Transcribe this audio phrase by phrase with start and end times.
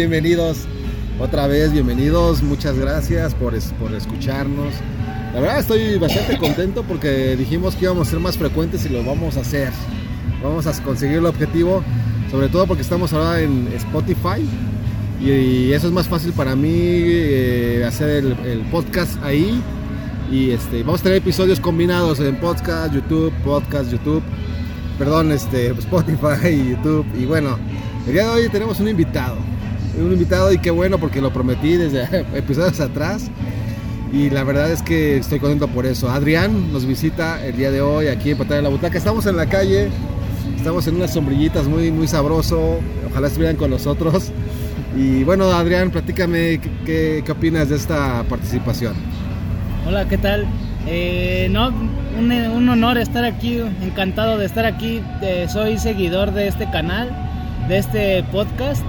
[0.00, 0.60] bienvenidos
[1.18, 4.72] otra vez, bienvenidos, muchas gracias por, por escucharnos.
[5.34, 9.04] La verdad estoy bastante contento porque dijimos que íbamos a ser más frecuentes y lo
[9.04, 9.68] vamos a hacer.
[10.42, 11.84] Vamos a conseguir el objetivo,
[12.30, 14.40] sobre todo porque estamos ahora en Spotify
[15.20, 19.62] y, eso es más fácil para mí eh, hacer el, podcast ahí.
[20.32, 24.22] Y este, vamos a tener episodios combinados en podcast, YouTube, podcast, YouTube,
[24.98, 27.04] perdón, este, Spotify YouTube.
[27.20, 27.58] Y bueno,
[28.06, 29.36] el día de hoy tenemos un invitado
[29.98, 32.04] un invitado y qué bueno porque lo prometí desde
[32.34, 33.30] episodios atrás.
[34.12, 36.10] Y la verdad es que estoy contento por eso.
[36.10, 38.98] Adrián nos visita el día de hoy aquí en Patada de la Butaca.
[38.98, 39.88] Estamos en la calle,
[40.56, 42.80] estamos en unas sombrillitas muy, muy sabroso.
[43.08, 44.32] Ojalá estuvieran con nosotros.
[44.96, 48.94] Y bueno, Adrián, platícame qué, qué opinas de esta participación.
[49.86, 50.44] Hola, ¿qué tal?
[50.86, 51.72] Eh, no,
[52.18, 55.00] un, honor estar aquí, encantado de estar aquí.
[55.22, 57.10] Eh, soy seguidor de este canal,
[57.68, 58.82] de este podcast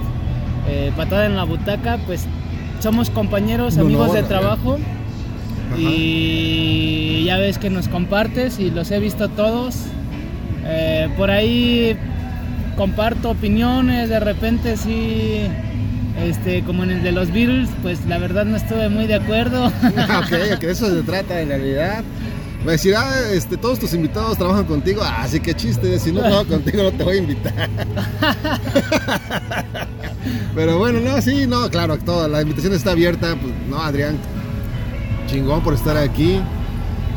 [0.68, 2.26] eh, patada en la butaca, pues
[2.80, 4.78] somos compañeros, amigos de trabajo.
[5.76, 9.76] Y ya ves que nos compartes y los he visto todos.
[10.64, 11.96] Eh, por ahí
[12.76, 15.46] comparto opiniones, de repente sí,
[16.20, 19.66] este, como en el de los Beatles, pues la verdad no estuve muy de acuerdo.
[19.66, 22.04] ok, que eso se trata en realidad.
[22.64, 25.02] Me decir, ah, este, todos tus invitados trabajan contigo.
[25.04, 25.98] Ah, sí, qué chiste.
[25.98, 27.52] Si no trabajo contigo, no te voy a invitar.
[30.54, 33.36] Pero bueno, no, sí, no, claro, toda la invitación está abierta.
[33.40, 34.16] Pues, no, Adrián,
[35.26, 36.40] chingón por estar aquí.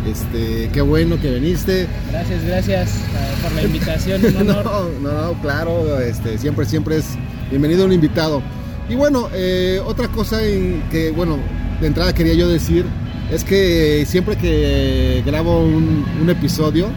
[0.10, 1.88] Este, qué bueno que viniste.
[2.12, 4.22] Gracias, gracias uh, por la invitación.
[4.46, 7.06] no, no, claro, este, siempre, siempre es
[7.50, 8.42] bienvenido un invitado.
[8.88, 11.38] Y bueno, eh, otra cosa en que, bueno,
[11.82, 12.86] de entrada quería yo decir
[13.32, 16.88] es que siempre que grabo un, episodio,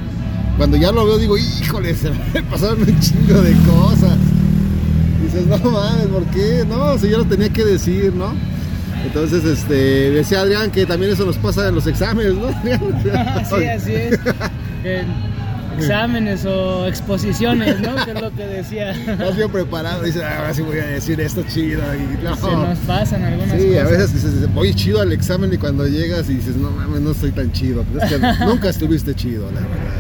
[0.57, 4.17] cuando ya lo veo digo, híjole, se me pasaron un chingo de cosas.
[5.33, 6.65] Dices, no mames, ¿por qué?
[6.69, 8.33] No, si yo lo tenía que decir, ¿no?
[9.05, 12.49] Entonces, este, decía Adrián que también eso nos pasa en los exámenes, ¿no?
[13.49, 14.19] sí, así es
[15.79, 18.05] exámenes o exposiciones, ¿no?
[18.05, 18.91] Que es lo que decía.
[18.91, 21.83] Estás bien preparado, dices, ah, ahora sí voy a decir esto chido.
[21.95, 22.37] Y, no.
[22.37, 23.63] Se nos pasan algunas cosas.
[23.63, 27.01] Sí, a veces dices, voy chido al examen y cuando llegas y dices, no mames,
[27.01, 27.85] no estoy tan chido.
[27.93, 29.95] Pero es que nunca estuviste chido, la verdad.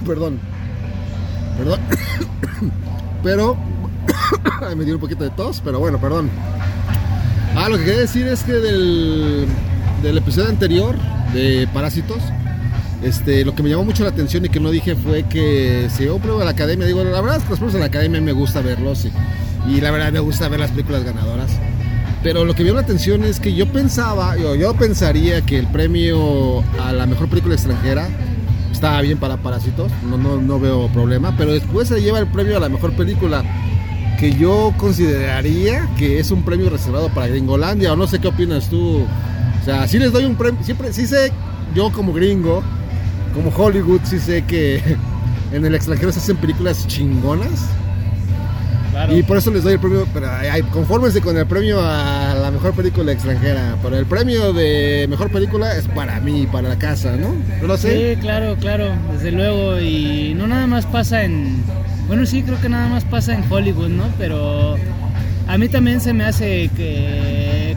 [0.06, 0.38] Perdón.
[1.58, 1.80] Perdón.
[3.22, 3.56] pero
[4.76, 6.30] me dio un poquito de tos, pero bueno, perdón.
[7.56, 9.46] Ah, lo que quería decir es que del,
[10.02, 10.96] del episodio anterior
[11.32, 12.18] de Parásitos,
[13.02, 16.04] este, lo que me llamó mucho la atención y que no dije fue que si
[16.04, 19.06] yo pruebo a la academia, digo, la verdad de la academia me gusta verlos
[19.68, 21.50] y, la verdad me gusta ver las películas ganadoras.
[22.22, 25.58] Pero lo que me llamó la atención es que yo pensaba, yo, yo pensaría que
[25.58, 28.08] el premio a la mejor película extranjera
[28.74, 32.56] estaba bien para Parásitos, no, no, no veo problema, pero después se lleva el premio
[32.56, 33.42] a la mejor película
[34.18, 38.68] que yo consideraría que es un premio reservado para Gringolandia, o no sé qué opinas
[38.68, 39.04] tú.
[39.60, 41.32] O sea, sí les doy un premio, siempre, sí sé,
[41.74, 42.62] yo como gringo,
[43.32, 44.82] como Hollywood sí sé que
[45.52, 47.66] en el extranjero se hacen películas chingonas.
[49.10, 50.28] Y por eso les doy el premio, pero
[50.70, 53.76] confórmense con el premio a la mejor película extranjera.
[53.82, 57.34] Pero el premio de mejor película es para mí, para la casa, ¿no?
[57.60, 58.14] ¿No lo sé?
[58.14, 59.80] Sí, claro, claro, desde luego.
[59.80, 61.62] Y no nada más pasa en.
[62.06, 64.04] Bueno, sí, creo que nada más pasa en Hollywood, ¿no?
[64.18, 64.76] Pero
[65.48, 67.76] a mí también se me hace que,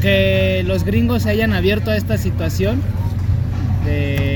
[0.00, 2.82] que los gringos se hayan abierto a esta situación
[3.84, 4.31] de,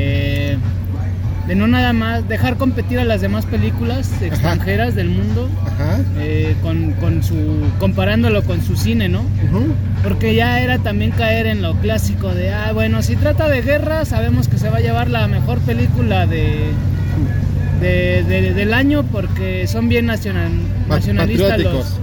[1.55, 5.49] no nada más dejar competir a las demás películas extranjeras del mundo
[6.19, 7.37] eh, con, su
[7.79, 9.23] comparándolo con su cine no
[10.03, 14.05] porque ya era también caer en lo clásico de ah bueno si trata de guerra
[14.05, 16.73] sabemos que se va a llevar la mejor película de,
[17.81, 20.51] del año porque son bien nacional,
[20.89, 22.01] nacionalistas los,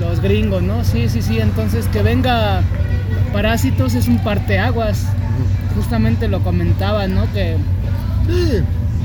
[0.00, 2.62] los gringos no sí sí sí entonces que venga
[3.34, 5.06] Parásitos es un parteaguas.
[5.74, 7.24] Justamente lo comentaba, ¿no?
[7.32, 7.56] Que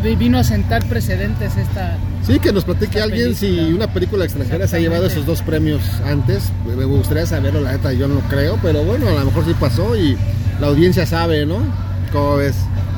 [0.01, 1.97] vino a sentar precedentes esta.
[2.25, 5.81] Sí, que nos platique alguien si una película extranjera se ha llevado esos dos premios
[6.05, 6.51] antes.
[6.65, 9.95] Me gustaría saberlo, la neta, yo no creo, pero bueno, a lo mejor sí pasó
[9.95, 10.17] y
[10.59, 11.59] la audiencia sabe, ¿no?
[12.11, 12.55] ¿Cómo ves?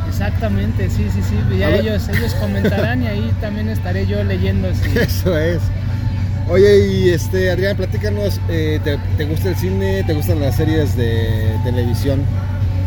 [0.08, 1.58] Exactamente, sí, sí, sí.
[1.58, 4.68] Ya ellos, ellos comentarán y ahí también estaré yo leyendo.
[4.96, 5.60] Eso es.
[6.50, 10.04] Oye, y este, Adrián, platícanos, eh, ¿te, ¿te, gusta el cine?
[10.04, 12.26] ¿Te gustan las series de televisión?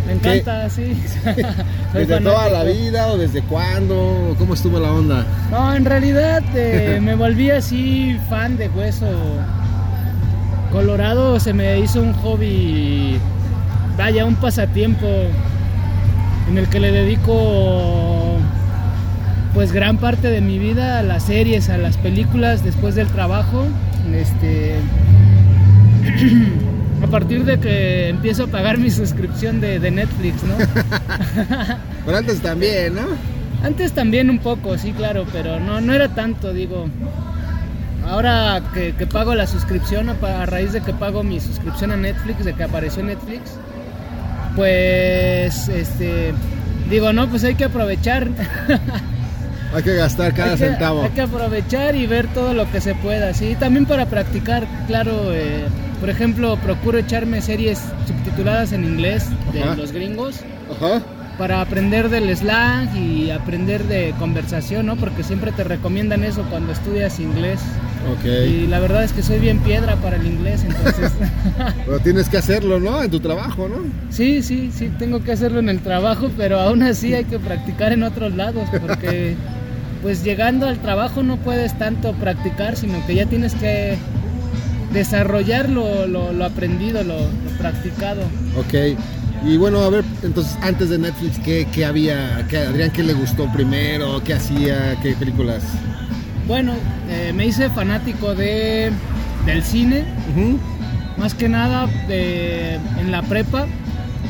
[0.07, 0.97] Me encanta, sí.
[1.95, 4.35] ¿Desde toda la vida o desde cuándo?
[4.39, 5.25] ¿Cómo estuvo la onda?
[5.51, 9.07] No, en realidad eh, me volví así fan de hueso.
[10.73, 13.19] Colorado se me hizo un hobby,
[13.97, 15.07] vaya, un pasatiempo
[16.49, 18.39] en el que le dedico
[19.55, 23.65] pues gran parte de mi vida a las series, a las películas después del trabajo.
[24.13, 24.75] Este,
[27.05, 30.57] a partir de que empiezo a pagar mi suscripción de, Netflix, ¿no?
[32.07, 33.03] pero antes también, ¿no?
[33.63, 36.89] Antes también un poco, sí, claro, pero no, no era tanto, digo.
[38.09, 42.55] Ahora que, pago la suscripción, a, raíz de que pago mi suscripción a Netflix, de
[42.55, 43.53] que apareció Netflix,
[44.57, 46.33] pues, este,
[46.89, 48.29] digo, no, pues hay que aprovechar.
[49.75, 51.03] Hay que gastar cada centavo.
[51.03, 53.57] Hay que aprovechar y ver todo lo que se pueda, sí.
[53.59, 55.65] También para practicar, claro, eh,
[56.05, 59.25] por ejemplo, procuro echarme series subtituladas en inglés
[59.55, 60.41] de los gringos.
[60.71, 61.01] Ajá.
[61.39, 64.97] Para aprender del slang y aprender de conversación, ¿no?
[64.97, 67.59] Porque siempre te recomiendan eso cuando estudias inglés.
[68.27, 71.11] Y la verdad es que soy bien piedra para el inglés, entonces.
[71.87, 73.03] pero tienes que hacerlo, ¿no?
[73.03, 73.77] En tu trabajo, ¿no?
[74.11, 77.95] Sí, sí, sí, tengo que hacerlo en el trabajo, pero aún así hay que practicar
[77.95, 79.37] en otros lados, porque
[80.03, 83.97] pues llegando al trabajo no puedes tanto practicar, sino que ya tienes que
[84.95, 87.17] desarrollar lo, lo, aprendido, lo,
[87.59, 88.23] practicado.
[88.57, 88.97] Ok.
[89.45, 92.47] Y bueno, a ver, entonces antes de Netflix, ¿qué, qué había?
[92.49, 94.23] ¿Qué, Adrián, ¿qué le gustó primero?
[94.25, 94.97] ¿Qué hacía?
[95.03, 95.63] ¿Qué películas?
[96.47, 96.73] Bueno,
[97.11, 98.91] eh, me hice fanático de,
[99.45, 100.05] del cine,
[101.19, 103.67] más que nada en la prepa.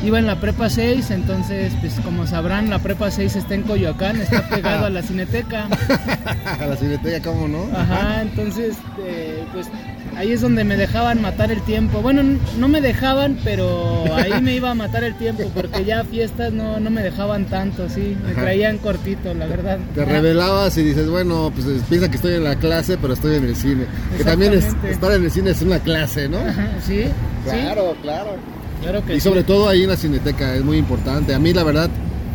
[0.03, 4.17] Iba en la prepa 6, entonces, pues como sabrán, la prepa 6 está en Coyoacán,
[4.21, 5.67] está pegado a la cineteca.
[6.59, 7.65] a la cineteca, ¿cómo no?
[7.75, 9.67] Ajá, entonces, eh, pues
[10.17, 12.01] ahí es donde me dejaban matar el tiempo.
[12.01, 12.21] Bueno,
[12.57, 16.79] no me dejaban, pero ahí me iba a matar el tiempo porque ya fiestas no,
[16.79, 19.79] no me dejaban tanto, sí, me traían cortito, la verdad.
[19.93, 23.45] Te revelabas y dices, bueno, pues piensa que estoy en la clase, pero estoy en
[23.45, 23.85] el cine.
[24.17, 26.39] Que también es, estar en el cine es una clase, ¿no?
[26.85, 27.05] sí.
[27.43, 28.37] Claro, claro.
[28.81, 31.33] claro que y sobre todo ahí en la cineteca es muy importante.
[31.33, 31.89] A mí la verdad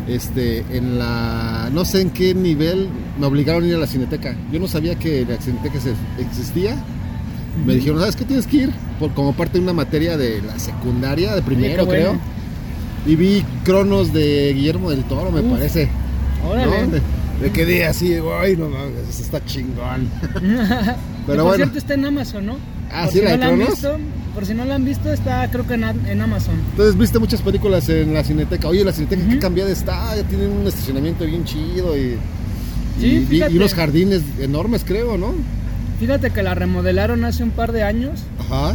[0.07, 2.87] este, en la, no sé en qué nivel
[3.19, 4.35] me obligaron a ir a la cineteca.
[4.51, 5.79] Yo no sabía que la cineteca
[6.19, 6.75] existía
[7.65, 8.71] me dijeron, ¿sabes qué tienes que ir?
[8.99, 12.19] Por, como parte de una materia de la secundaria, de primero creo.
[13.05, 15.89] Y vi Cronos de Guillermo del Toro, me parece.
[16.47, 17.01] Órale.
[17.41, 20.07] Me, quedé así, güey, no mames, eso está chingón.
[21.27, 22.57] Pero por cierto está en Amazon, ¿no?
[22.91, 23.79] Ah, sí, la de Cronos.
[24.35, 26.55] por si no la han visto, está creo que en, Amazon.
[26.71, 28.67] Entonces viste muchas películas en la Cineteca.
[28.67, 32.17] Oye, la Cineteca, qué cambiada está, ya tienen un estacionamiento bien chido y,
[32.99, 35.33] y, y unos jardines enormes, creo, ¿no?
[36.01, 38.21] Fíjate que la remodelaron hace un par de años.
[38.39, 38.73] Ajá.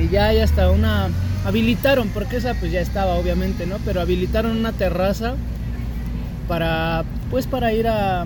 [0.00, 1.08] Y ya hay hasta una.
[1.44, 3.78] Habilitaron, porque esa pues ya estaba, obviamente, ¿no?
[3.84, 5.34] Pero habilitaron una terraza
[6.46, 7.02] para.
[7.28, 8.22] Pues para ir a.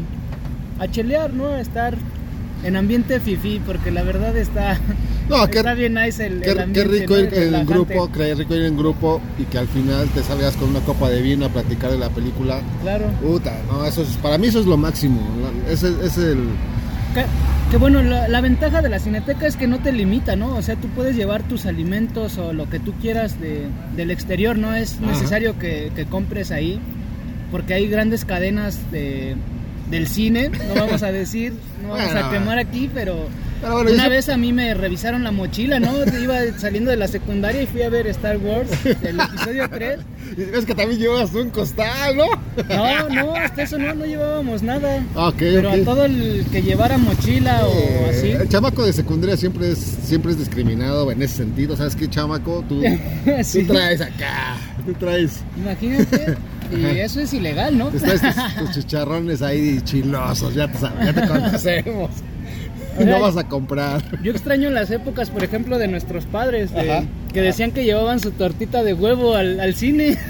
[0.79, 1.47] a chelear, ¿no?
[1.47, 1.97] A estar
[2.65, 4.79] en ambiente fifi, porque la verdad está.
[5.31, 8.65] No, está bien nice el, qué, ambiente, qué rico ir en grupo, qué rico ir
[8.65, 11.93] en grupo y que al final te salgas con una copa de vino a platicar
[11.93, 12.61] de la película.
[12.83, 13.07] Claro.
[13.23, 15.19] Puta, no, eso es, para mí eso es lo máximo.
[15.67, 16.41] Ese es el
[17.71, 20.57] que, bueno, la, ventaja de la cineteca es que no te limita, ¿no?
[20.57, 23.67] O sea, tú puedes llevar tus alimentos o lo que tú quieras de,
[23.97, 26.81] del exterior, no es necesario que, que, compres ahí,
[27.51, 29.37] porque hay grandes cadenas de,
[29.91, 31.53] del cine, no vamos a decir,
[31.83, 33.29] no vamos a quemar aquí, pero
[33.63, 35.93] una vez a mí me revisaron la mochila, ¿no?
[36.23, 39.99] Iba saliendo de la secundaria y fui a ver Star Wars, el episodio 3.
[40.55, 42.27] Es que también llevas un costal, ¿no?
[42.69, 45.03] No, no, hasta eso no, no llevábamos nada.
[45.39, 48.31] Pero a todo el que llevara mochila o así.
[48.33, 51.77] El chamaco de secundaria siempre es, siempre es discriminado en ese sentido.
[51.77, 52.65] ¿Sabes qué, chamaco?
[52.69, 52.83] Tú,
[53.53, 55.41] tú traes acá, tú traes.
[55.57, 56.37] Imagínate.
[56.71, 57.89] Y eso es ilegal, ¿no?
[57.89, 58.21] Traes
[58.59, 62.11] tus, chicharrones ahí chilosos, ya te, ya te conocemos
[62.99, 64.03] y no vas a comprar.
[64.23, 66.71] Yo extraño las épocas, por ejemplo, de nuestros padres,
[67.33, 70.17] que decían que llevaban su tortita de huevo al, cine.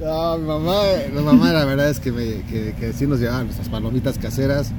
[0.00, 0.82] No, mi mamá,
[1.14, 4.72] mi mamá la verdad es que, me, que, sí nos llevaban nuestras palomitas caseras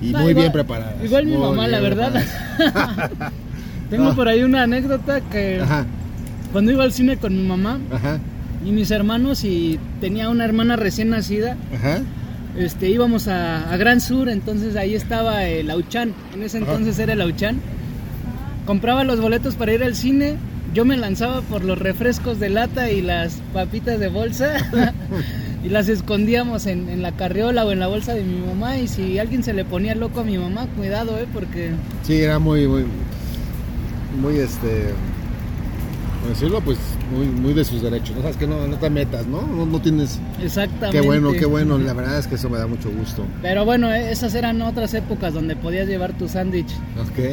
[0.00, 1.02] y muy bien preparadas.
[1.02, 2.22] Igual mi mamá, la verdad.
[3.90, 5.60] Tengo por ahí una anécdota que
[6.52, 7.78] cuando iba al cine con mi mamá
[8.64, 11.56] y mis hermanos y tenía una hermana recién nacida.
[11.74, 12.02] Ajá
[12.56, 17.20] este, íbamos a, Gran Sur, entonces ahí estaba el Auchan, en ese entonces era el
[17.20, 17.60] Auchan.
[18.66, 20.36] Compraba los boletos para ir al cine,
[20.74, 24.70] yo me lanzaba por los refrescos de lata y las papitas de bolsa
[25.64, 29.18] y las escondíamos en, la carriola o en la bolsa de mi mamá y si
[29.18, 31.72] alguien se le ponía loco a mi mamá, cuidado, eh, porque...
[32.02, 32.84] Sí, era muy, muy,
[34.20, 34.92] muy este
[36.28, 36.78] decirlo, pues
[37.14, 38.14] muy, muy de sus derechos.
[38.16, 39.42] No sabes que no, te metas, ¿no?
[39.42, 39.80] ¿no?
[39.80, 40.20] tienes.
[40.42, 40.98] Exactamente.
[40.98, 41.78] Qué bueno, qué bueno.
[41.78, 43.24] La verdad es que eso me da mucho gusto.
[43.42, 46.70] Pero bueno, eh, esas eran otras épocas donde podías llevar tu sándwich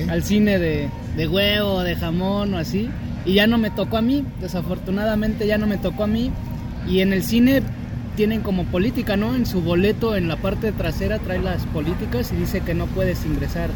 [0.10, 2.90] al cine de, de huevo, de jamón o así.
[3.26, 4.26] Y ya no me tocó a mí.
[4.42, 6.32] Desafortunadamente ya no me tocó a mí.
[6.88, 7.62] Y en el cine
[8.16, 9.36] tienen como política, ¿no?
[9.36, 13.26] En su boleto, en la parte trasera, trae las políticas y dice que no puedes
[13.26, 13.70] ingresar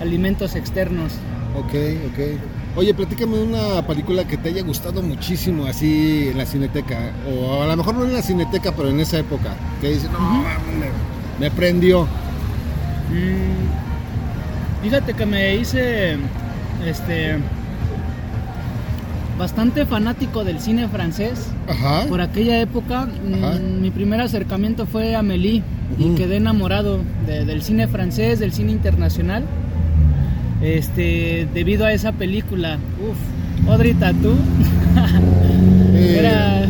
[0.00, 1.14] alimentos externos.
[1.56, 1.74] Ok,
[2.12, 2.38] ok.
[2.76, 7.10] Oye, platícame una película que te haya gustado muchísimo así en la cineteca.
[7.26, 9.54] O a lo mejor no en la cineteca, pero en esa época.
[9.80, 10.44] Que dice, no,
[11.40, 12.02] me, prendió.
[12.02, 12.06] Mm,
[14.82, 16.18] fíjate que me hice
[16.86, 17.38] este
[19.38, 21.48] bastante fanático del cine francés.
[21.68, 22.04] Ajá.
[22.06, 25.62] Por aquella época, mm, mi primer acercamiento fue a Amélie
[25.98, 29.44] y quedé enamorado del cine francés, del cine internacional
[30.62, 32.78] este, debido a esa película.
[33.00, 34.36] Uf, Audrey Tattoo.
[35.94, 36.64] era.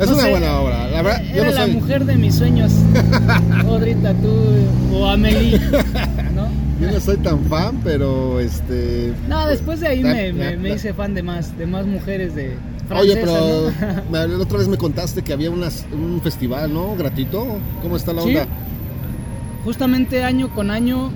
[0.00, 1.24] Es una buena obra, la verdad.
[1.34, 2.72] Era la mujer de mis sueños.
[3.66, 4.54] Audrey Tattoo
[4.92, 5.58] o Amelie,
[6.34, 6.48] ¿no?
[6.80, 9.14] Yo no soy tan fan, pero este.
[9.28, 12.54] No, después de ahí me, me, hice fan de más, de más mujeres de.
[12.94, 13.72] Oye, pero
[14.12, 16.94] la otra vez me contaste que había unas, un festival, ¿no?
[16.94, 17.58] Gratuito.
[17.82, 18.46] ¿Cómo está la onda?
[19.64, 21.10] Justamente año con año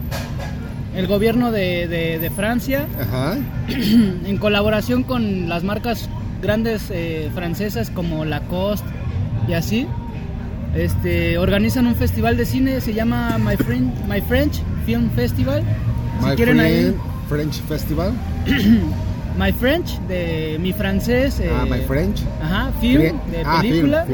[0.95, 2.87] el gobierno de, Francia,
[3.69, 6.09] en colaboración con las marcas
[6.43, 8.89] grandes eh, francesas como Lacoste
[9.49, 9.87] y así,
[10.75, 13.57] este, organizan un festival de cine, se llama My,
[14.09, 15.63] My French Film Festival.
[16.23, 16.97] My quieren
[17.29, 18.13] French Festival.
[19.39, 21.41] My French, de mi francés.
[21.51, 22.21] ah, My eh, French.
[22.43, 24.07] Ajá, film, de ah, película.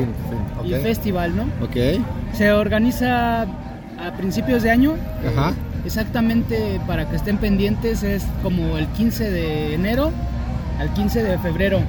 [0.64, 1.44] Y festival, ¿no?
[1.64, 2.04] Ok.
[2.34, 4.94] Se organiza a principios de año.
[5.26, 5.54] Ajá.
[5.86, 10.10] Exactamente, para que estén pendientes, es como el 15 de enero
[10.80, 11.80] al 15 de febrero.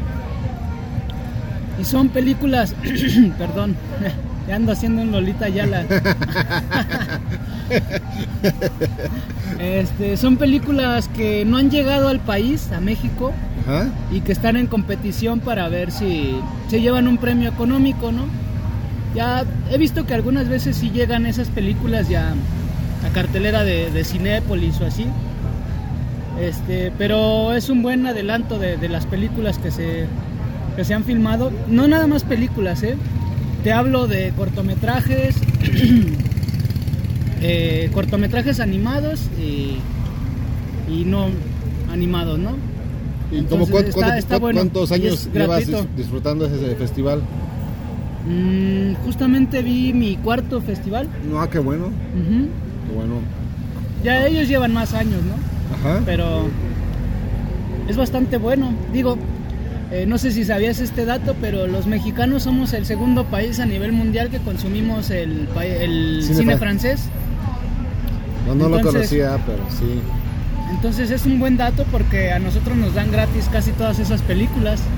[1.82, 2.76] Y son películas,
[3.40, 3.76] perdón,
[4.48, 5.84] ya ando haciendo un Lolita Yala.
[9.60, 13.34] este, son películas que no han llegado al país, a México,
[14.12, 16.40] y que están en competición para ver si
[16.70, 18.26] se llevan un premio económico, ¿no?
[19.16, 22.36] Ya he visto que algunas veces sí llegan esas películas ya
[23.04, 25.06] la cartelera de, de Cinépolis o así.
[26.40, 30.06] Este, pero es un buen adelanto de, las películas que se,
[30.76, 31.52] que se han filmado.
[31.68, 32.96] No nada más películas, ¿eh?
[33.64, 35.36] Te hablo de cortometrajes,
[37.42, 39.78] eh, cortometrajes animados y,
[40.92, 41.30] y, no
[41.92, 42.52] animados, ¿no?
[43.32, 45.66] ¿Y cuántos años llevas
[45.98, 47.22] disfrutando ese festival?
[48.30, 51.08] Mm, justamente vi mi cuarto festival.
[51.28, 51.90] No, ah, qué bueno
[52.94, 53.16] bueno.
[54.04, 55.36] Ya ellos llevan más años, ¿no?
[55.76, 56.02] Ajá.
[56.06, 56.48] Pero
[57.88, 58.74] es bastante bueno.
[58.94, 59.18] Digo,
[59.92, 63.66] eh, no sé si sabías este dato, pero los mexicanos somos el segundo país a
[63.66, 67.06] nivel mundial que consumimos el, el cine, francés.
[68.46, 70.02] No, no lo conocía, pero sí.
[70.72, 74.82] Entonces es un buen dato porque a nosotros nos dan gratis casi todas esas películas.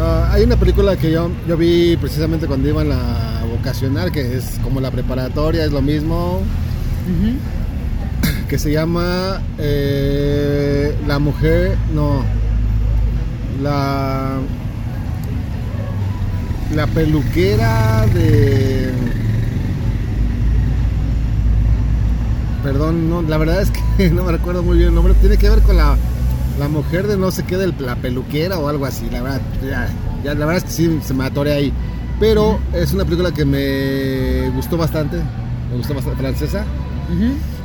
[0.00, 4.58] hay una película que yo, yo vi precisamente cuando iba en la vocacional, que es
[4.62, 6.40] como la preparatoria, es lo mismo,
[8.48, 12.24] que se llama eh, La mujer, no,
[13.62, 14.38] la,
[16.74, 18.90] la peluquera de...
[22.62, 25.50] Perdón, no, la verdad es que no me recuerdo muy bien el nombre, tiene que
[25.50, 25.96] ver con la
[26.58, 29.40] la mujer de no sé qué de la peluquera o algo así, la verdad,
[30.24, 31.72] ya, la verdad es que sí se me atoré ahí.
[32.20, 35.16] Pero es una película que me gustó bastante,
[35.70, 36.64] me gustó bastante, francesa.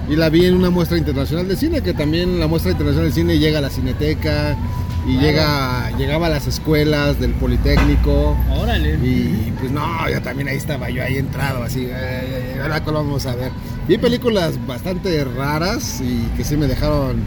[0.10, 3.16] Y la vi en una muestra internacional de cine, que también la muestra internacional de
[3.16, 4.58] cine llega a la cineteca
[5.06, 8.38] y llega llegaba a las escuelas del Politécnico.
[8.52, 8.96] Órale.
[8.96, 11.88] Y pues no, yo también ahí estaba, yo ahí entrado así,
[12.62, 13.52] ahora lo vamos a ver.
[13.88, 17.18] Vi películas bastante raras y que sí me dejaron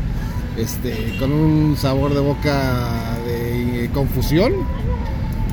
[0.61, 4.53] este, con un sabor de boca de confusión.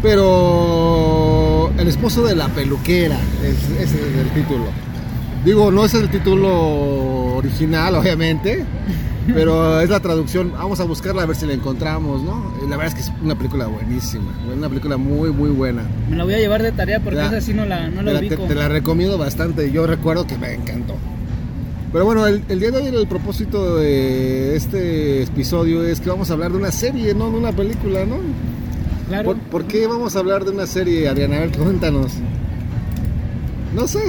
[0.02, 4.66] Pero el esposo de la peluquera, ese es el título.
[5.44, 8.64] Digo, no es el título original, obviamente,
[9.34, 10.52] pero es la traducción.
[10.54, 12.54] Vamos a buscarla a ver si la encontramos, ¿no?
[12.70, 15.84] La verdad es que es una película buenísima, una película muy, muy buena.
[16.10, 18.56] Me la voy a llevar de tarea porque esa sí no la, no la te
[18.56, 19.72] la recomiendo bastante.
[19.72, 20.96] Yo recuerdo que me encantó.
[21.92, 26.34] Pero bueno, el, día de hoy el propósito de este episodio es que vamos a
[26.34, 28.18] hablar de una serie, no de una película, ¿no?
[29.08, 29.38] Claro.
[29.50, 31.38] ¿Por, qué vamos a hablar de una serie, Ariana?
[31.38, 32.14] A ver, cuéntanos.
[33.74, 34.02] No sé.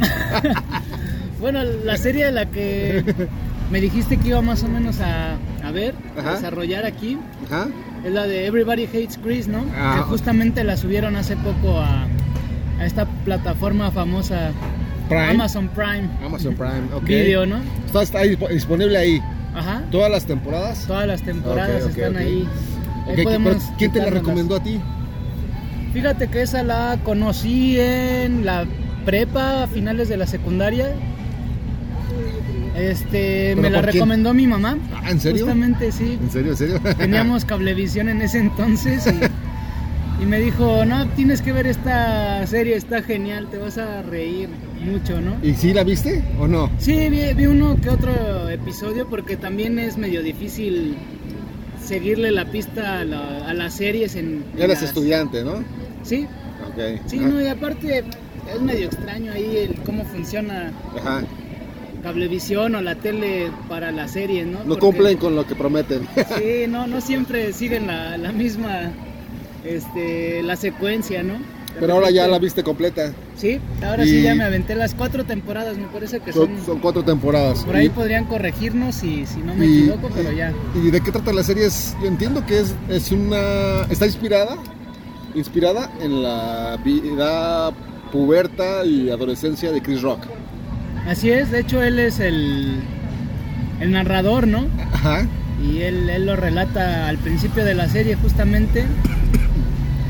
[1.40, 3.04] bueno, la serie de la que
[3.72, 5.38] me dijiste que iba más o menos a,
[5.72, 7.18] ver, a desarrollar aquí,
[8.04, 9.64] es la de Everybody Hates Chris, ¿no?
[9.64, 12.06] Que justamente la subieron hace poco a,
[12.78, 14.52] a esta plataforma famosa
[15.10, 16.08] Amazon Prime.
[16.24, 17.04] Amazon Prime, ok.
[17.04, 17.56] Video, ¿no?
[18.00, 19.22] Está, disponible ahí.
[19.54, 19.82] Ajá.
[19.90, 20.86] ¿Todas las temporadas?
[20.86, 22.48] Todas las temporadas están ahí.
[23.78, 24.80] ¿Quién te la recomendó a ti?
[25.92, 28.64] Fíjate que esa la conocí en la
[29.04, 30.94] prepa, a finales de la secundaria.
[32.74, 34.78] Este, me la recomendó mi mamá.
[34.94, 35.44] Ah, ¿en serio?
[35.44, 36.18] Justamente, sí.
[36.20, 36.80] ¿En serio, en serio?
[36.98, 39.10] Teníamos cablevisión en ese entonces y,
[40.26, 44.48] me dijo, no, tienes que ver esta serie, está genial, te vas a reír
[44.84, 45.36] mucho, ¿no?
[45.42, 46.70] ¿Y sí la viste o no?
[46.78, 50.96] Sí, vi, uno que otro episodio porque también es medio difícil
[51.82, 54.44] seguirle la pista a, las series en...
[54.56, 55.64] Eres estudiante, ¿no?
[56.02, 56.26] Sí.
[56.68, 57.00] Ok.
[57.06, 58.04] Sí, no, y aparte
[58.52, 61.22] es medio extraño ahí el cómo funciona Ajá.
[62.02, 64.64] Cablevisión o la tele para la serie, ¿no?
[64.64, 66.06] No cumplen con lo que prometen.
[66.36, 68.90] Sí, no, no siempre siguen la, la misma,
[69.64, 71.34] este, la secuencia, ¿no?
[71.78, 73.12] Pero ahora ya la viste completa.
[73.36, 76.50] Sí, ahora sí ya me aventé las cuatro temporadas, me parece que son.
[76.64, 77.64] Son, cuatro temporadas.
[77.64, 80.52] Por ahí podrían corregirnos si, si no me equivoco, pero ya.
[80.74, 81.68] ¿Y de qué trata la serie?
[82.00, 83.82] yo entiendo que es, es una.
[83.90, 84.56] está inspirada.
[85.34, 87.72] Inspirada en la vida
[88.12, 90.20] puberta y adolescencia de Chris Rock.
[91.06, 92.80] Así es, de hecho él es el,
[93.80, 94.66] el narrador, ¿no?
[94.92, 95.26] Ajá.
[95.64, 98.84] Y él, él lo relata al principio de la serie justamente,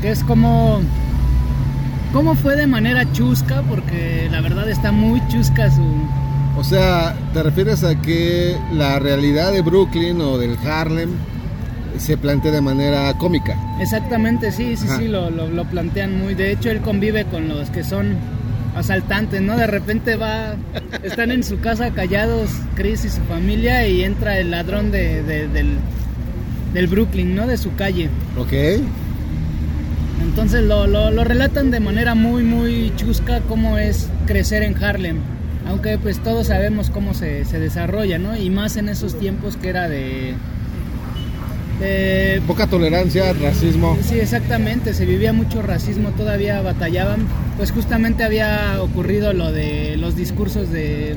[0.03, 0.81] que es como...
[2.11, 3.63] ¿Cómo fue de manera chusca?
[3.69, 5.81] Porque la verdad está muy chusca su...
[6.57, 11.11] O sea, ¿te refieres a que la realidad de Brooklyn o del Harlem
[11.97, 13.57] se plantea de manera cómica?
[13.79, 16.35] Exactamente, sí, sí, sí, lo, lo, lo plantean muy.
[16.35, 18.17] De hecho, él convive con los que son
[18.75, 19.55] asaltantes, ¿no?
[19.55, 20.55] De repente va,
[21.03, 25.77] están en su casa callados Chris y su familia y entra el ladrón de, del,
[26.73, 27.47] del, Brooklyn, ¿no?
[27.47, 28.09] De su calle.
[28.37, 28.51] Ok.
[30.23, 35.17] Entonces lo, lo, lo, relatan de manera muy, muy chusca cómo es crecer en Harlem.
[35.67, 38.35] Aunque pues todos sabemos cómo se, se desarrolla, ¿no?
[38.35, 40.35] Y más en esos tiempos que era de
[42.47, 43.97] Poca tolerancia, racismo.
[44.01, 47.27] Sí, exactamente, se vivía mucho racismo, todavía batallaban.
[47.57, 51.15] Pues justamente había ocurrido lo de los discursos de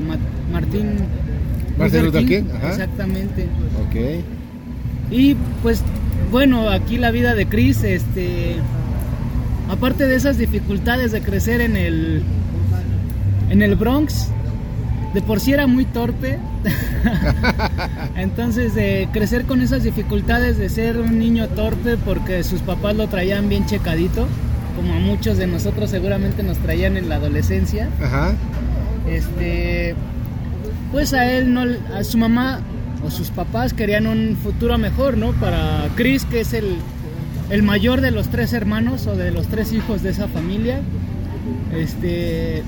[0.51, 0.97] Martín
[1.77, 2.43] Martin Luther King.
[2.67, 3.47] Exactamente.
[3.87, 4.23] Ok.
[5.11, 5.83] Y pues
[6.31, 8.55] bueno, aquí la vida de Chris, este,
[9.69, 12.23] aparte de esas dificultades de crecer en el,
[13.49, 14.29] en el Bronx,
[15.13, 16.37] de por sí era muy torpe.
[18.15, 23.07] Entonces, de crecer con esas dificultades de ser un niño torpe porque sus papás lo
[23.07, 24.27] traían bien checadito,
[24.75, 27.89] como a muchos de nosotros seguramente nos traían en la adolescencia.
[29.09, 29.95] Este,
[30.91, 31.63] pues a él no,
[31.95, 32.59] a su mamá
[33.05, 35.31] o sus papás querían un futuro mejor, ¿no?
[35.33, 36.77] Para Chris, que es el,
[37.49, 40.81] el mayor de los tres hermanos o de los tres hijos de esa familia.
[41.73, 42.63] Este,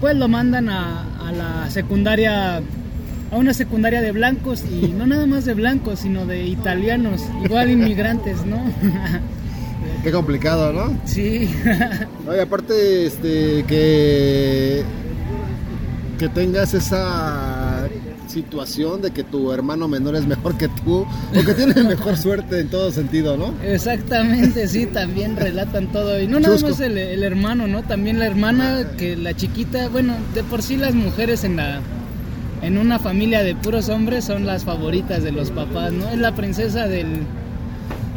[0.00, 5.44] pues lo mandan a, la secundaria, a una secundaria de blancos y no nada más
[5.44, 8.58] de blancos, sino de italianos, igual inmigrantes, ¿no?
[10.02, 10.98] Qué complicado, ¿no?
[11.04, 11.50] Sí.
[12.28, 14.82] Oye, aparte, este, que,
[16.18, 17.67] que tengas esa
[18.28, 22.60] situación de que tu hermano menor es mejor que tú o que tiene mejor suerte
[22.60, 23.54] en todo sentido, ¿no?
[23.62, 26.20] Exactamente, sí, también relatan todo.
[26.20, 27.82] Y no nada más el, hermano, ¿no?
[27.82, 31.80] También la hermana, que la chiquita, bueno, de por sí las mujeres en la
[32.60, 36.08] en una familia de puros hombres son las favoritas de los papás, ¿no?
[36.08, 37.20] Es la princesa del,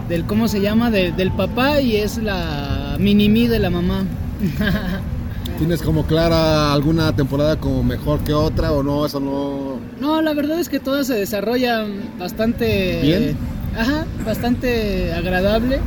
[0.09, 0.89] del ¿cómo se llama?
[0.89, 4.03] del papá y es la mini de la mamá.
[5.61, 9.05] ¿Tienes como clara alguna temporada como mejor que otra o no?
[9.05, 9.79] Eso no.
[9.99, 12.99] No, la verdad es que todas se desarrollan bastante.
[13.03, 13.37] Bien.
[13.77, 15.79] ajá, bastante agradable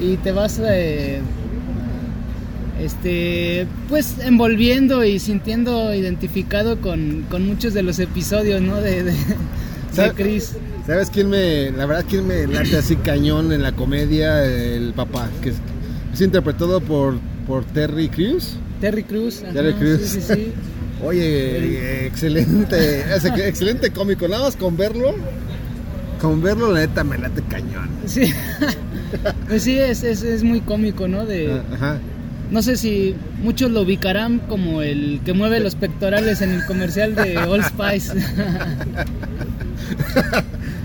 [0.00, 0.58] y te vas.
[0.64, 1.20] Eh,
[2.80, 8.76] este, pues envolviendo y sintiendo identificado con, muchos de los episodios, ¿no?
[8.76, 9.14] De, de,
[10.16, 10.56] Chris.
[10.86, 14.42] ¿Sabes quién me, la verdad, quién me late así cañón en la comedia?
[14.42, 18.56] El papá, que es, interpretado por, por Terry Crews.
[18.80, 19.42] Terry Cruz.
[19.52, 20.18] Terry Cruz.
[21.04, 23.04] Oye, excelente,
[23.46, 24.26] excelente cómico.
[24.26, 25.14] Nada más con verlo,
[26.20, 27.88] con verlo, la neta me late cañón.
[28.06, 28.32] Sí,
[29.48, 31.24] pues sí, es, es, muy cómico, ¿no?
[31.24, 31.98] De, ah,
[32.50, 37.14] No sé si muchos lo ubicarán como el que mueve los pectorales en el comercial
[37.14, 38.14] de Old Spice.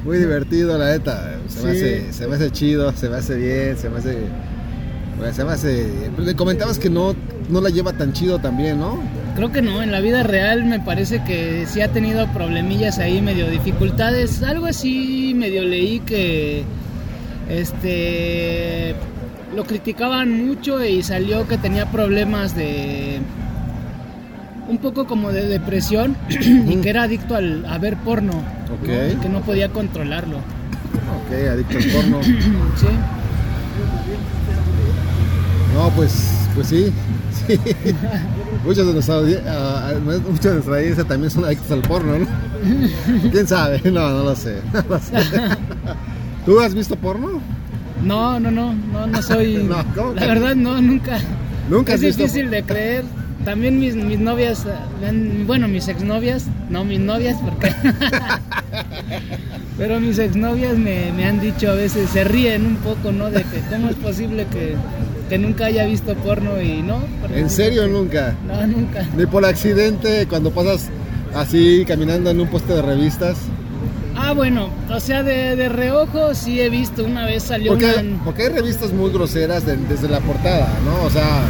[0.06, 1.39] Muy divertido, la neta.
[1.47, 4.17] Se, me hace, se me hace chido, se me hace bien, se me hace
[5.17, 7.15] pues además, le comentabas que no,
[7.49, 8.99] no la lleva tan chido también, ¿no?
[9.36, 13.21] Creo que no, en la vida real me parece que sí ha tenido problemillas ahí,
[13.21, 14.43] medio dificultades.
[14.43, 16.63] Algo así medio leí que
[17.49, 18.95] este
[19.56, 23.19] lo criticaban mucho y salió que tenía problemas de
[24.67, 28.41] un poco como de depresión y que era adicto al, a ver porno.
[28.82, 29.15] Okay.
[29.21, 30.38] que no podía controlarlo.
[30.38, 32.23] Ok, adicto al porno.
[32.23, 32.88] sí.
[35.75, 36.91] No, pues Pues sí,
[37.47, 37.60] sí.
[38.65, 42.27] muchos de nuestra, uh, muchos de nuestra audiencia también son adictos al porno, ¿no?
[43.32, 43.82] ¿Quién sabe?
[43.91, 44.62] No, no lo sé.
[44.73, 45.13] No lo sé.
[46.45, 47.41] ¿Tú has visto porno?
[48.03, 49.63] No, no, no, no, no soy.
[49.63, 51.19] no, ¿cómo la verdad, no, nunca.
[51.69, 51.93] Nunca.
[51.93, 53.06] Es difícil de creer.
[53.45, 54.65] También mis, mis novias,
[55.45, 57.73] bueno, mis exnovias, no mis novias, porque.
[59.77, 63.29] Pero mis exnovias me, me han dicho a veces, se ríen un poco, ¿no?
[63.29, 64.75] De que cómo es posible que,
[65.29, 66.99] que nunca haya visto porno y no.
[67.33, 68.36] ¿En serio nunca?
[68.47, 69.07] No, nunca.
[69.15, 70.89] Ni por accidente cuando pasas
[71.36, 73.38] así caminando en un puesto de revistas.
[74.15, 78.23] Ah, bueno, o sea, de, de reojo sí he visto, una vez salió porque, una...
[78.23, 81.03] Porque hay revistas muy groseras desde la portada, ¿no?
[81.03, 81.41] O sea,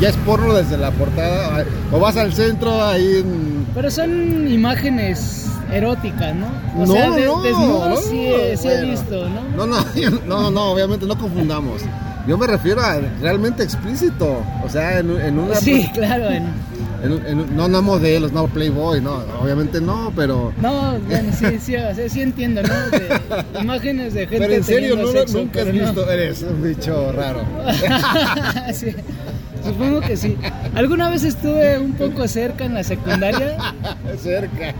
[0.00, 3.66] ya es porno desde la portada, o vas al centro ahí en...
[3.74, 6.46] Pero son imágenes eróticas, ¿no?
[6.76, 9.66] O no, sea, de, no, desnudos sí, sí he visto, ¿no?
[9.66, 9.84] No, no,
[10.26, 11.82] no, no, obviamente no confundamos.
[12.26, 15.54] Yo me refiero a realmente explícito, o sea, en, en una...
[15.56, 16.44] Sí, claro, en
[17.54, 20.52] no, no modelos, no Playboy, no, obviamente no, pero.
[20.60, 21.74] No, bueno, sí, sí,
[22.08, 22.74] sí entiendo, ¿no?
[23.60, 24.38] imágenes de gente.
[24.38, 27.44] Pero en serio, no, nunca has visto, eres un bicho raro.
[28.72, 28.94] sí,
[29.64, 30.36] supongo que sí.
[30.76, 33.56] ¿Alguna vez estuve un poco cerca en la secundaria?
[34.22, 34.74] cerca.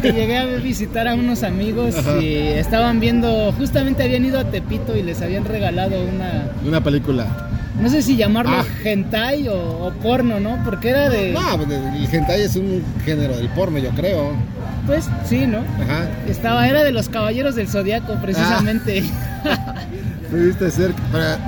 [0.00, 4.96] Que llegué a visitar a unos amigos y estaban viendo, justamente habían ido a Tepito
[4.96, 6.52] y les habían regalado una.
[6.64, 8.64] Una película no sé si llamarlo ah.
[8.84, 10.62] hentai o, porno, ¿no?
[10.64, 11.32] Porque era de...
[11.32, 14.32] No, pues, el hentai es un género del porno, yo creo.
[14.86, 15.58] Pues sí, ¿no?
[15.82, 16.08] Ajá.
[16.28, 19.02] Estaba, era de los caballeros del zodiaco, precisamente.
[19.44, 19.74] Ah.
[20.32, 20.94] Pudiste ser,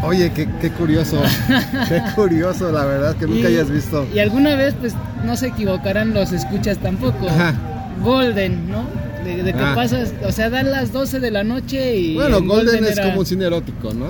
[0.03, 1.19] oye, qué, qué, curioso,
[1.89, 4.07] qué curioso, la verdad, que nunca hayas visto.
[4.15, 4.95] Y alguna vez, pues,
[5.25, 7.27] no se equivocarán los escuchas tampoco.
[7.27, 7.55] Ajá.
[8.03, 8.85] Golden, ¿no?
[9.25, 9.73] De, de que ah.
[9.75, 12.15] pasas, o sea, dan las 12 de la noche y...
[12.15, 14.09] Bueno, Golden, es como un cine erótico, ¿no?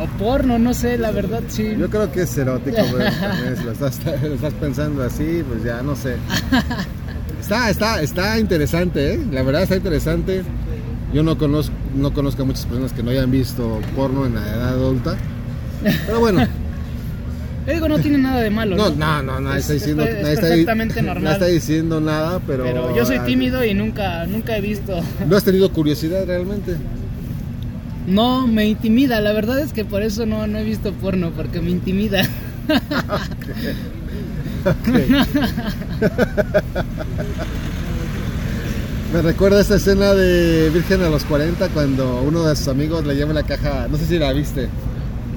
[0.00, 1.74] o porno, no sé, la verdad sí.
[1.78, 2.76] Yo creo que es erótico,
[3.64, 3.98] lo, estás,
[4.60, 6.16] pensando así, pues ya no sé.
[7.40, 9.20] Está, está, está interesante, ¿eh?
[9.30, 10.42] la verdad está interesante.
[11.12, 14.42] Yo no conozco, no conozco a muchas personas que no hayan visto porno en la
[14.42, 15.16] edad adulta.
[16.06, 16.46] Pero bueno.
[17.66, 18.76] Yo digo, no tiene nada de malo.
[18.76, 21.24] No, no, no, nadie está diciendo, perfectamente normal.
[21.24, 22.64] No está diciendo nada, pero.
[22.64, 25.00] Pero yo soy tímido y nunca, nunca he visto.
[25.26, 26.76] ¿No has tenido curiosidad realmente?
[28.06, 29.20] No, me intimida.
[29.20, 32.22] La verdad es que por eso no, no he visto porno, porque me intimida.
[39.12, 43.14] me recuerda esta escena de Virgen a los 40 cuando uno de sus amigos le
[43.14, 43.88] lleva la caja.
[43.88, 44.68] No sé si la viste.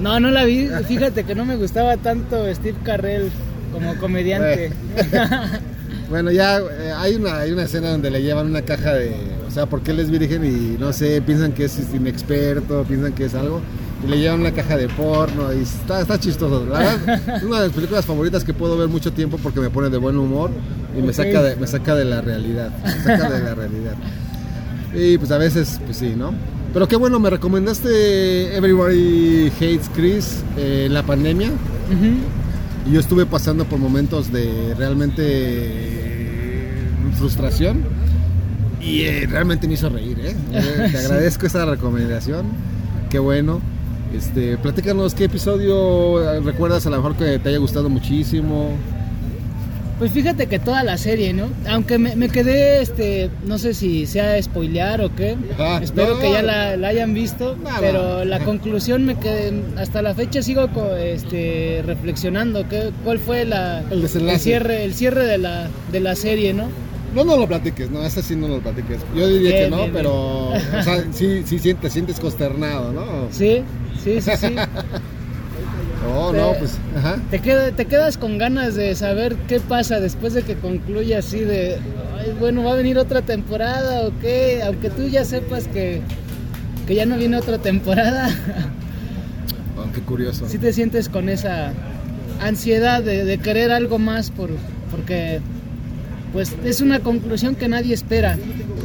[0.00, 0.68] No, no la vi.
[0.88, 3.30] Fíjate que no me gustaba tanto Steve Carrell
[3.72, 4.72] como comediante.
[6.10, 9.14] bueno, ya eh, hay, una, hay una escena donde le llevan una caja de
[9.50, 13.24] o sea, porque él es virgen y no sé, piensan que es inexperto, piensan que
[13.24, 13.60] es algo.
[14.04, 16.64] Y le llevan una caja de porno y está, está chistoso.
[16.66, 19.70] La verdad, es una de las películas favoritas que puedo ver mucho tiempo porque me
[19.70, 20.50] pone de buen humor
[20.96, 22.70] y me, saca de, me saca de la realidad.
[22.84, 23.94] Me saca de la realidad.
[24.94, 26.32] Y pues a veces, pues sí, ¿no?
[26.72, 31.50] Pero qué bueno, me recomendaste Everybody Hates Chris eh, en la pandemia.
[32.86, 36.00] Y yo estuve pasando por momentos de realmente
[37.16, 37.84] frustración
[38.80, 40.34] y eh, realmente me hizo reír, ¿eh?
[40.90, 42.46] Te agradezco esta recomendación.
[43.10, 43.60] Qué bueno.
[44.14, 48.76] Este, platícanos qué episodio recuerdas a lo mejor que te haya gustado muchísimo.
[50.00, 51.48] Pues fíjate que toda la serie, ¿no?
[51.68, 55.36] Aunque me, quedé, este, no sé si sea spoilear o qué.
[55.82, 57.54] Espero que ya la, hayan visto.
[57.80, 62.66] pero la conclusión me quedé, hasta la fecha sigo este, reflexionando.
[62.66, 66.68] ¿qué, ¿Cuál fue la, el, cierre, el cierre de la, de la serie, ¿no?
[67.14, 69.00] No, no lo platiques, no, ese sí no lo platiques.
[69.14, 73.28] Yo diría que no, pero o sea, sí, sí te sientes consternado, ¿no?
[73.32, 73.62] Sí,
[74.02, 74.56] sí, sí, sí.
[76.14, 77.18] oh, no, pues, ajá.
[77.30, 81.40] Te, queda, te quedas con ganas de saber qué pasa después de que concluya así
[81.40, 81.78] de,
[82.18, 86.00] Ay, bueno, va a venir otra temporada o qué, aunque tú ya sepas que,
[86.86, 88.28] que ya no viene otra temporada.
[89.76, 90.48] oh, qué curioso.
[90.48, 91.72] Sí te sientes con esa
[92.40, 94.50] ansiedad de, de querer algo más por,
[94.90, 95.40] porque
[96.32, 98.36] pues es una conclusión que nadie espera.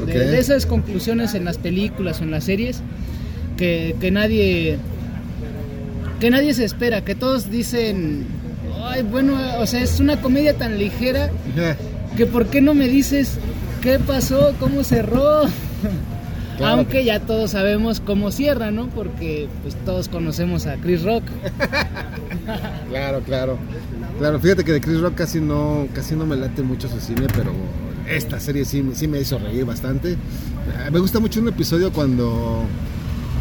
[0.06, 2.82] De, esas conclusiones en las películas o en las series
[3.58, 4.78] que, nadie
[6.20, 8.26] que nadie se espera, que todos dicen,
[8.84, 11.30] ay, bueno, o sea, es una comedia tan ligera
[12.18, 13.38] que por qué no me dices
[13.82, 15.44] qué pasó, cómo cerró.
[16.64, 18.88] Aunque ya todos sabemos cómo cierra, ¿no?
[18.88, 21.24] Porque pues todos conocemos a Chris Rock.
[22.90, 23.58] claro, claro.
[24.18, 27.28] Claro, fíjate que de Chris Rock casi no, casi no me late mucho su cine,
[27.36, 27.52] pero
[28.08, 30.16] esta serie sí, sí me hizo reír bastante.
[30.92, 32.64] Me gusta mucho un episodio cuando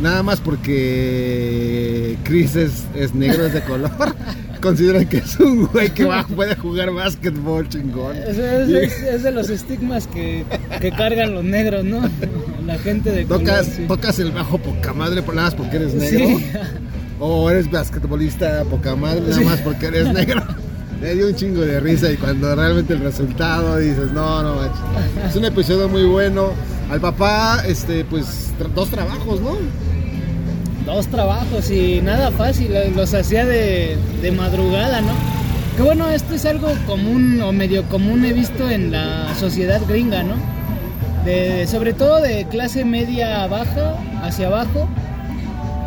[0.01, 3.91] nada más porque Chris es, es negro, es de color,
[4.61, 8.17] consideran que es un güey que va, puede jugar básquetbol chingón.
[8.17, 10.45] Es, es, de los estigmas que,
[10.81, 12.09] que, cargan los negros, ¿no?
[12.67, 16.41] La gente de tocas, color, Tocas el bajo poca madre nada más porque eres negro.
[17.21, 20.43] O eres basquetbolista poca madre nada más porque eres negro.
[21.01, 24.75] Me dio un chingo de risa y cuando realmente el resultado dices, no, no, macho.
[25.29, 26.53] Es un episodio muy bueno.
[26.91, 29.57] Al papá, este, pues, dos trabajos, ¿no?
[30.85, 35.13] Dos trabajos y nada fácil, eh, los hacía de, de madrugada, ¿no?
[35.77, 40.23] Que bueno, esto es algo común o medio común he visto en la sociedad gringa,
[40.23, 40.35] ¿no?
[41.25, 44.87] De, sobre todo de clase media baja hacia abajo.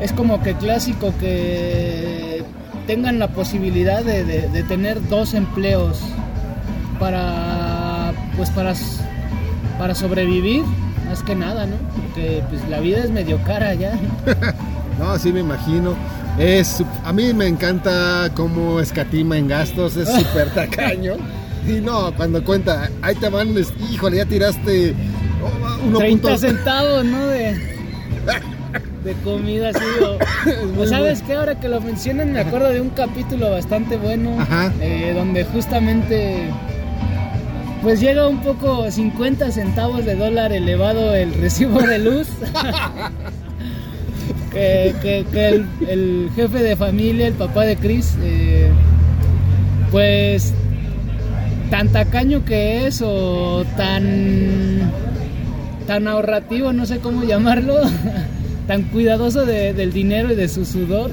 [0.02, 2.44] Es como que clásico que
[2.86, 6.00] tengan la posibilidad de, de, tener dos empleos
[7.00, 8.74] para pues para,
[9.78, 10.64] para sobrevivir
[11.08, 11.76] más que nada, ¿no?
[11.96, 13.94] Porque pues la vida es medio cara ya.
[15.00, 15.96] no, sí me imagino.
[16.38, 21.16] Es, a mí me encanta cómo escatima en gastos, es súper tacaño.
[21.68, 23.54] Y no, cuando cuenta, ahí te van,
[23.92, 24.94] híjole, ya tiraste
[25.98, 27.28] 30 centavos, ¿no?
[27.28, 27.54] De,
[29.04, 29.84] de comida, así.
[30.78, 31.34] O, ¿Sabes qué?
[31.34, 34.38] Ahora que lo mencionan, me acuerdo de un capítulo bastante bueno,
[34.80, 36.52] eh, donde justamente
[37.82, 42.28] pues llega un poco 50 centavos de dólar elevado el recibo de luz.
[44.52, 45.26] que,
[45.88, 48.70] el, jefe de familia, el papá de Chris, eh,
[49.92, 50.54] pues
[51.70, 54.92] tan tacaño que es o tan
[55.86, 57.76] tan ahorrativo, no sé cómo llamarlo,
[58.68, 61.12] tan cuidadoso del dinero y de su sudor,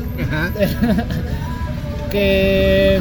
[2.11, 3.01] que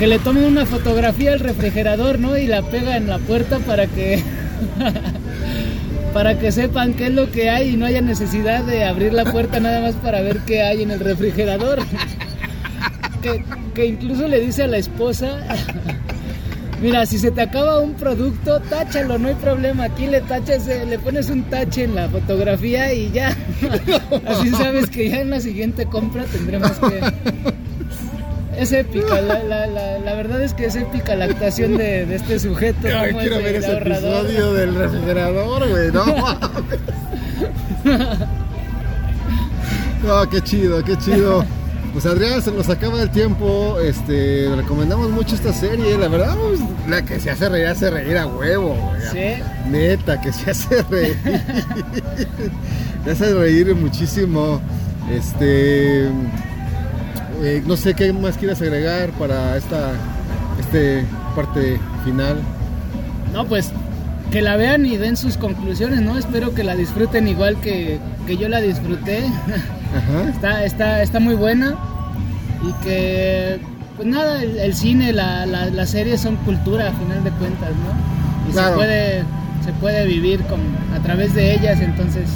[0.00, 2.38] que le tomen una fotografía al refrigerador, ¿no?
[2.38, 4.18] Y la pega en la puerta para que
[6.14, 9.30] para que sepan qué es lo que hay y no haya necesidad de abrir la
[9.30, 11.80] puerta nada más para ver qué hay en el refrigerador.
[13.74, 15.38] que, incluso le dice a la esposa,
[16.80, 19.84] mira, si se te acaba un producto, táchalo, no hay problema.
[19.84, 23.36] Aquí le tachas, eh, le pones un tache en la fotografía y ya.
[24.26, 27.00] Así sabes que ya en la siguiente compra tendremos que
[28.62, 32.38] es épica, la, la, la, verdad es que es épica la actuación de, de este
[32.38, 32.88] sujeto.
[32.94, 36.04] Ay, quiero ver ese episodio del refrigerador, güey, no
[40.04, 41.46] No, qué chido, qué chido.
[41.92, 43.78] Pues Adrián, se nos acaba el tiempo.
[43.80, 45.98] Este, recomendamos mucho esta serie.
[45.98, 48.76] La verdad, pues, la que se hace reír, hace reír a huevo.
[49.12, 49.42] Sí.
[49.68, 51.16] Neta, que se hace reír.
[53.04, 54.60] se hace reír muchísimo.
[55.10, 56.08] Este.
[57.42, 59.92] Eh, no sé qué más quieras agregar para esta
[60.58, 62.36] este parte final.
[63.32, 63.72] No, pues
[64.30, 66.16] que la vean y den sus conclusiones, ¿no?
[66.16, 67.98] Espero que la disfruten igual que,
[68.38, 69.24] yo la disfruté.
[70.34, 71.74] está, está, está muy buena
[72.62, 73.58] y que,
[73.96, 78.50] pues nada, el, cine, la, la, serie son cultura a final de cuentas, ¿no?
[78.50, 79.22] Y se, puede,
[79.64, 80.60] se puede vivir con,
[80.94, 82.28] a través de ellas, entonces...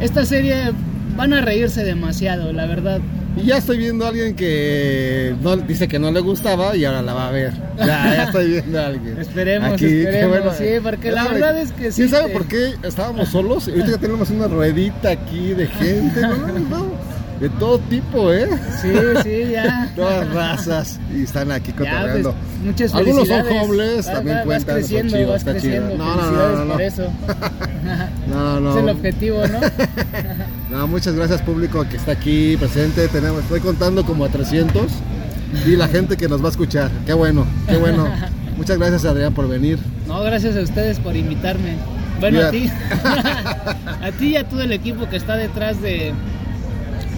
[0.00, 0.72] Esta serie
[1.16, 3.00] van a reírse demasiado, la verdad.
[3.36, 7.02] Y ya estoy viendo a alguien que no, dice que no le gustaba y ahora
[7.02, 7.52] la va a ver.
[7.78, 9.18] Ya, ya estoy viendo a alguien.
[9.18, 10.56] esperemos, esperemos.
[10.56, 12.02] sí, porque la verdad es que sí.
[12.02, 13.68] ¿Quién sabe por qué estábamos solos?
[13.68, 16.20] Ahorita ya tenemos una ruedita aquí de gente.
[16.20, 16.90] No, no,
[17.42, 18.48] de todo tipo, ¿eh?
[18.80, 18.92] Sí,
[19.24, 19.90] sí, ya.
[19.96, 22.34] Todas razas y están aquí pues, cotorreando.
[22.64, 24.76] muchas Algunos son homeless, también va, cuentan.
[24.76, 25.98] Vas creciendo, vas creciendo.
[25.98, 27.02] No, no, no, no, por eso.
[28.28, 28.70] no, no.
[28.70, 29.58] Es el objetivo, ¿no?
[30.70, 33.08] no, muchas gracias público que está aquí presente.
[33.08, 34.86] Tenemos, estoy contando como a 300
[35.66, 36.92] y la gente que nos va a escuchar.
[37.06, 38.08] Qué bueno, qué bueno.
[38.56, 39.80] Muchas gracias Adrián por venir.
[40.06, 41.74] No, gracias a ustedes por invitarme.
[42.20, 42.70] Bueno, a ti.
[44.00, 46.14] a ti y a todo el equipo que está detrás de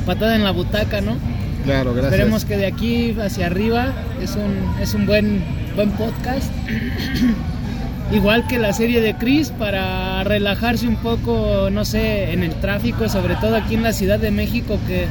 [0.06, 1.16] patada en la butaca, ¿no?
[1.64, 2.12] Claro, gracias.
[2.12, 5.42] Esperemos que de aquí hacia arriba es un, es un buen,
[5.74, 6.50] buen podcast.
[8.12, 13.08] Igual que la serie de Chris para relajarse un poco, no sé, en el tráfico,
[13.08, 15.06] sobre todo aquí en la Ciudad de México, que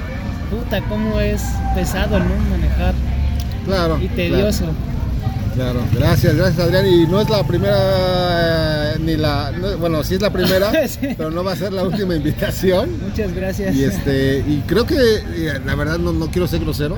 [0.51, 1.43] puta, cómo es
[1.75, 2.35] pesado, ¿no?
[2.51, 2.93] Manejar.
[3.65, 3.99] Claro.
[3.99, 4.65] Y tedioso.
[4.65, 4.92] Claro,
[5.55, 6.87] gracias, gracias Adrián.
[6.87, 10.71] Y no es la primera, ni la, bueno, sí es la primera,
[11.17, 12.99] pero no va a ser la última invitación.
[13.01, 13.75] Muchas gracias.
[13.75, 14.95] Y este, y creo que,
[15.65, 16.97] la verdad no, no quiero ser grosero,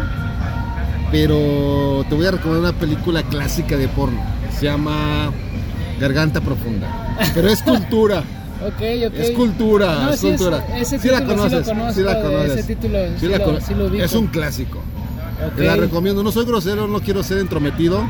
[1.12, 4.22] pero te voy a recomendar una película clásica de porno.
[4.58, 5.32] Se llama
[6.00, 7.18] Garganta Profunda.
[7.34, 8.24] Pero es cultura.
[8.56, 9.14] Ok, ok.
[9.16, 10.66] Es cultura, es cultura.
[10.86, 12.54] sí la conoces, sí, la conoces.
[12.54, 13.28] Ese título sí,
[13.76, 14.80] lo, Es un clásico.
[15.58, 16.24] Te la recomiendo.
[16.24, 18.02] No soy grosero, no quiero ser entrometido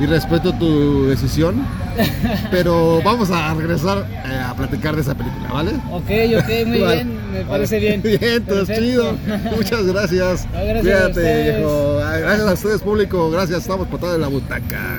[0.00, 1.66] y respeto tu decisión.
[2.50, 5.72] Pero vamos a regresar eh, a platicar de esa película, ¿vale?
[5.90, 8.02] Ok, ok, muy bien, me parece bien.
[8.08, 9.16] Bien, entonces chido.
[9.56, 10.46] Muchas gracias.
[10.52, 11.96] gracias Cuídate, viejo.
[11.96, 13.30] Gracias a ustedes, público.
[13.30, 14.98] Gracias, estamos por toda la butaca.